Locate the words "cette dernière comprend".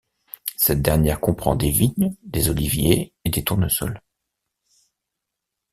0.57-1.55